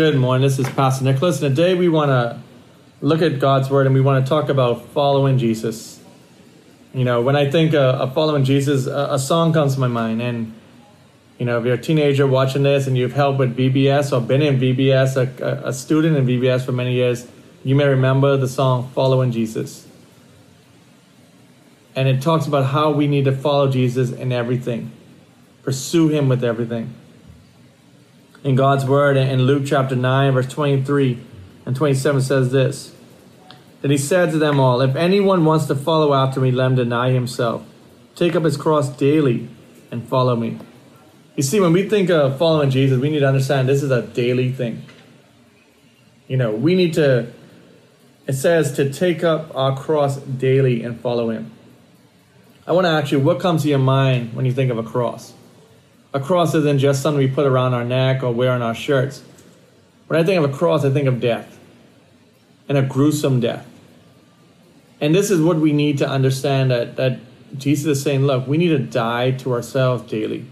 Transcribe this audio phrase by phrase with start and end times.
[0.00, 0.48] Good morning.
[0.48, 1.42] This is Pastor Nicholas.
[1.42, 2.40] And today we want to
[3.02, 6.00] look at God's Word and we want to talk about following Jesus.
[6.94, 9.88] You know, when I think uh, of following Jesus, a, a song comes to my
[9.88, 10.22] mind.
[10.22, 10.54] And,
[11.38, 14.40] you know, if you're a teenager watching this and you've helped with VBS or been
[14.40, 17.28] in VBS, a, a student in VBS for many years,
[17.62, 19.86] you may remember the song Following Jesus.
[21.94, 24.92] And it talks about how we need to follow Jesus in everything,
[25.62, 26.94] pursue Him with everything
[28.42, 31.20] in God's word in Luke chapter 9, verse 23
[31.66, 32.94] and 27 says this
[33.82, 36.74] Then he said to them all, If anyone wants to follow after me, let him
[36.76, 37.64] deny himself,
[38.14, 39.48] take up his cross daily,
[39.90, 40.58] and follow me.
[41.36, 44.02] You see, when we think of following Jesus, we need to understand this is a
[44.02, 44.84] daily thing.
[46.28, 47.32] You know, we need to,
[48.26, 51.50] it says to take up our cross daily and follow him.
[52.66, 54.82] I want to ask you, what comes to your mind when you think of a
[54.82, 55.32] cross?
[56.12, 59.22] A cross isn't just something we put around our neck or wear on our shirts.
[60.08, 61.58] When I think of a cross, I think of death
[62.68, 63.66] and a gruesome death.
[65.00, 67.20] And this is what we need to understand that, that
[67.56, 70.46] Jesus is saying, look, we need to die to ourselves daily.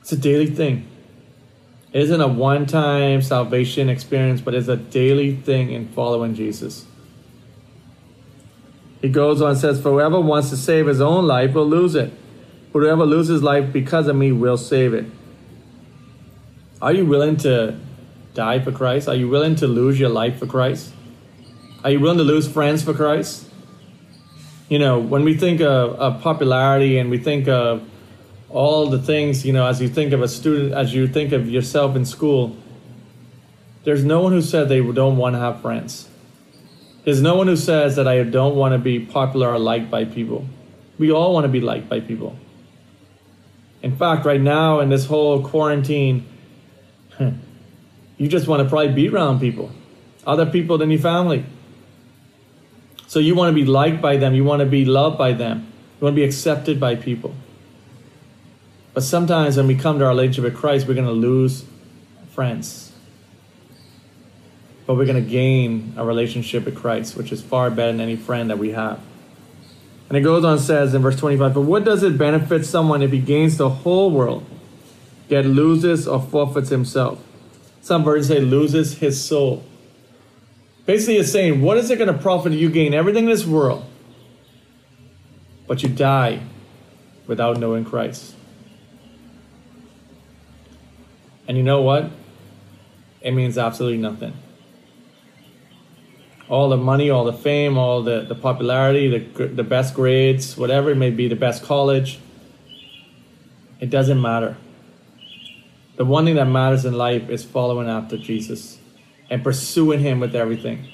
[0.00, 0.86] It's a daily thing.
[1.92, 6.84] It isn't a one time salvation experience, but it's a daily thing in following Jesus.
[9.00, 11.94] He goes on and says, For whoever wants to save his own life will lose
[11.94, 12.12] it
[12.72, 15.06] Whoever loses life because of me will save it.
[16.80, 17.78] Are you willing to
[18.34, 19.08] die for Christ?
[19.08, 20.92] Are you willing to lose your life for Christ?
[21.82, 23.48] Are you willing to lose friends for Christ?
[24.68, 27.88] You know, when we think of, of popularity and we think of
[28.50, 31.48] all the things, you know, as you think of a student, as you think of
[31.48, 32.56] yourself in school,
[33.84, 36.08] there's no one who said they don't want to have friends.
[37.04, 40.04] There's no one who says that I don't want to be popular or liked by
[40.04, 40.46] people.
[40.98, 42.36] We all want to be liked by people.
[43.82, 46.26] In fact, right now in this whole quarantine,
[48.16, 49.70] you just want to probably be around people,
[50.26, 51.44] other people than your family.
[53.06, 55.72] So you want to be liked by them, you want to be loved by them,
[55.98, 57.34] you want to be accepted by people.
[58.94, 61.64] But sometimes when we come to our relationship with Christ, we're going to lose
[62.32, 62.92] friends.
[64.86, 68.16] But we're going to gain a relationship with Christ, which is far better than any
[68.16, 69.00] friend that we have.
[70.08, 73.12] And it goes on says in verse 25, But what does it benefit someone if
[73.12, 74.44] he gains the whole world,
[75.28, 77.22] yet loses or forfeits himself?
[77.82, 79.64] Some versions say loses his soul.
[80.86, 83.46] Basically, it's saying, What is it going to profit if you gain everything in this
[83.46, 83.84] world,
[85.66, 86.40] but you die
[87.26, 88.34] without knowing Christ?
[91.46, 92.10] And you know what?
[93.20, 94.34] It means absolutely nothing
[96.48, 100.90] all the money, all the fame, all the, the popularity, the, the best grades, whatever
[100.90, 102.18] it may be, the best college.
[103.80, 104.56] It doesn't matter.
[105.96, 108.78] The one thing that matters in life is following after Jesus
[109.28, 110.88] and pursuing Him with everything.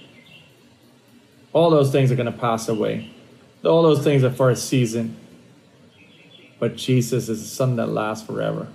[1.52, 3.14] All those things are going to pass away.
[3.64, 5.16] All those things are for a season.
[6.58, 8.68] But Jesus is something that lasts forever.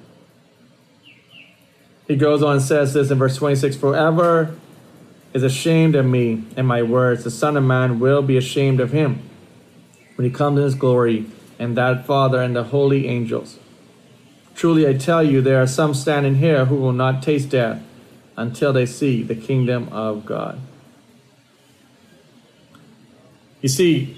[2.07, 4.55] He goes on and says this in verse 26 Forever
[5.33, 8.91] is ashamed of me and my words, the Son of Man will be ashamed of
[8.91, 9.21] him
[10.15, 11.25] when he comes in his glory,
[11.57, 13.57] and that Father and the holy angels.
[14.55, 17.81] Truly I tell you, there are some standing here who will not taste death
[18.35, 20.59] until they see the kingdom of God.
[23.61, 24.17] You see,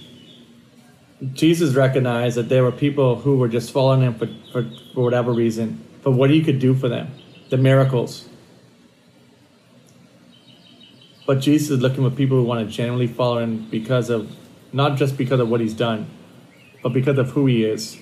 [1.33, 5.31] Jesus recognized that there were people who were just following him for, for, for whatever
[5.31, 7.11] reason, for what he could do for them,
[7.49, 8.27] the miracles,
[11.25, 14.35] but Jesus is looking for people who want to genuinely follow him because of,
[14.73, 16.09] not just because of what he's done,
[16.81, 17.97] but because of who he is.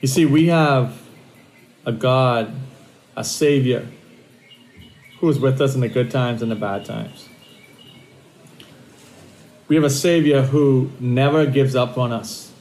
[0.00, 1.02] You see, we have
[1.84, 2.54] a God,
[3.16, 3.88] a Savior,
[5.20, 7.28] who is with us in the good times and the bad times.
[9.68, 12.52] We have a Savior who never gives up on us.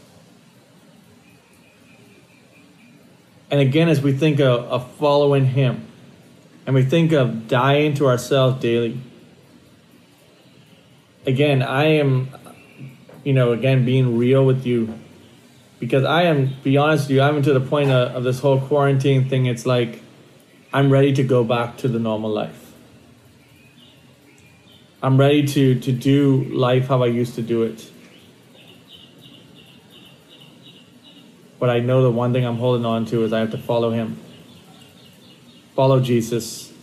[3.51, 5.85] And again, as we think of, of following Him,
[6.65, 8.99] and we think of dying to ourselves daily.
[11.25, 12.29] Again, I am,
[13.23, 14.93] you know, again, being real with you
[15.79, 18.59] because I am, be honest with you, I'm to the point of, of this whole
[18.59, 19.45] quarantine thing.
[19.45, 20.01] It's like
[20.73, 22.73] I'm ready to go back to the normal life.
[25.03, 27.91] I'm ready to, to do life how I used to do it.
[31.59, 33.91] But I know the one thing I'm holding on to is I have to follow
[33.91, 34.19] him
[35.75, 36.73] follow Jesus,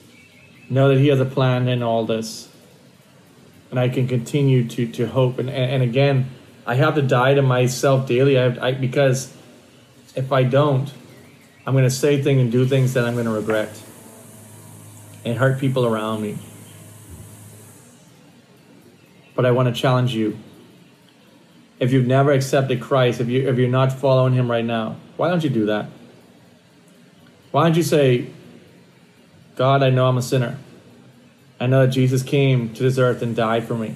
[0.71, 2.49] know that He has a plan in all this.
[3.71, 5.39] And I can continue to, to hope.
[5.39, 6.31] And, and, again,
[6.67, 9.35] I have to die to myself daily I, I because
[10.15, 10.93] if I don't,
[11.67, 13.83] I'm going to say things and do things that I'm going to regret.
[15.25, 16.39] and hurt people around me.
[19.35, 20.39] But I want to challenge you.
[21.79, 25.29] If you've never accepted Christ, if you if you're not following him right now, why
[25.29, 25.87] don't you do that?
[27.51, 28.29] Why don't you say,
[29.57, 30.59] God, I know I'm a sinner.
[31.61, 33.95] I know that Jesus came to this earth and died for me.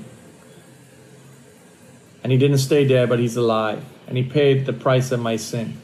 [2.22, 3.84] And he didn't stay dead, but he's alive.
[4.06, 5.76] And he paid the price of my sin.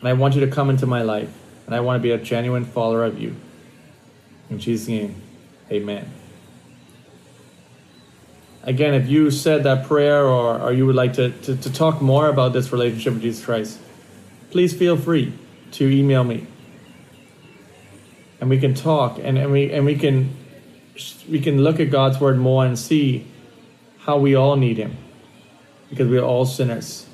[0.00, 1.30] And I want you to come into my life.
[1.66, 3.34] And I want to be a genuine follower of you.
[4.50, 5.20] In Jesus' name,
[5.70, 6.10] amen.
[8.62, 12.02] Again, if you said that prayer or, or you would like to, to, to talk
[12.02, 13.78] more about this relationship with Jesus Christ,
[14.50, 15.32] please feel free
[15.72, 16.46] to email me.
[18.40, 20.34] And we can talk and, and we and we can
[21.28, 23.26] we can look at God's word more and see
[23.98, 24.96] how we all need him.
[25.90, 27.06] Because we are all sinners.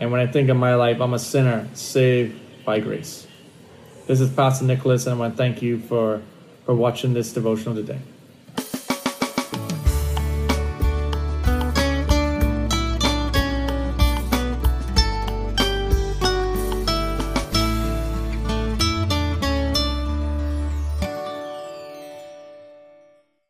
[0.00, 3.26] And when I think of my life, I'm a sinner saved by grace.
[4.06, 6.22] This is Pastor Nicholas, and I want to thank you for,
[6.64, 7.98] for watching this devotional today.